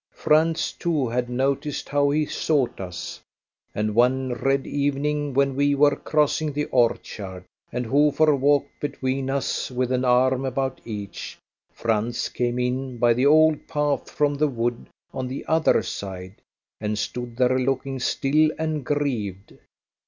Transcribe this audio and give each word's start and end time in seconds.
Franz, 0.15 0.71
too, 0.71 1.07
had 1.09 1.29
noticed 1.29 1.87
how 1.87 2.09
he 2.09 2.25
sought 2.25 2.79
us, 2.81 3.21
and 3.75 3.93
one 3.93 4.33
red 4.33 4.65
evening 4.65 5.31
when 5.31 5.55
we 5.55 5.75
were 5.75 5.95
crossing 5.95 6.51
the 6.51 6.65
orchard, 6.71 7.45
and 7.71 7.85
Hofer 7.85 8.35
walked 8.35 8.79
between 8.79 9.29
us 9.29 9.69
with 9.69 9.91
an 9.91 10.03
arm 10.03 10.43
about 10.43 10.81
each, 10.85 11.37
Franz 11.71 12.29
came 12.29 12.57
in 12.57 12.97
by 12.97 13.13
the 13.13 13.27
old 13.27 13.67
path 13.67 14.09
from 14.09 14.33
the 14.33 14.47
wood 14.47 14.87
on 15.13 15.27
the 15.27 15.45
other 15.45 15.83
side, 15.83 16.33
and 16.79 16.97
stood 16.97 17.37
there 17.37 17.59
looking 17.59 17.99
still 17.99 18.49
and 18.57 18.83
grieved. 18.83 19.53